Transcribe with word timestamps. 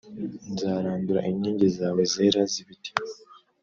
Nzarandura 0.51 1.19
inkingi 1.29 1.67
zawe 1.77 2.01
zera 2.13 2.41
z’ibiti 2.51 2.91